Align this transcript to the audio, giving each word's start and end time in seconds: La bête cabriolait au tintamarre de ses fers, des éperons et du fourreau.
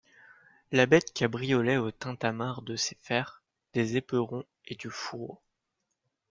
La 0.71 0.87
bête 0.87 1.13
cabriolait 1.13 1.77
au 1.77 1.91
tintamarre 1.91 2.63
de 2.63 2.75
ses 2.75 2.97
fers, 3.03 3.43
des 3.73 3.97
éperons 3.97 4.43
et 4.65 4.73
du 4.73 4.89
fourreau. 4.89 5.39